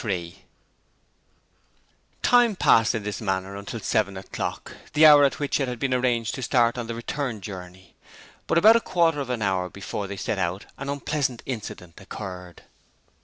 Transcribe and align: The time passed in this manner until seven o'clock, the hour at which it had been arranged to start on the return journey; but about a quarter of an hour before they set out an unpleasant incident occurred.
The 0.03 0.33
time 2.23 2.55
passed 2.55 2.95
in 2.95 3.03
this 3.03 3.21
manner 3.21 3.55
until 3.55 3.79
seven 3.81 4.17
o'clock, 4.17 4.71
the 4.93 5.05
hour 5.05 5.23
at 5.25 5.37
which 5.39 5.59
it 5.59 5.67
had 5.67 5.77
been 5.77 5.93
arranged 5.93 6.33
to 6.33 6.41
start 6.41 6.75
on 6.75 6.87
the 6.87 6.95
return 6.95 7.39
journey; 7.39 7.93
but 8.47 8.57
about 8.57 8.75
a 8.75 8.81
quarter 8.81 9.19
of 9.21 9.29
an 9.29 9.43
hour 9.43 9.69
before 9.69 10.07
they 10.07 10.17
set 10.17 10.39
out 10.39 10.65
an 10.79 10.89
unpleasant 10.89 11.43
incident 11.45 12.01
occurred. 12.01 12.63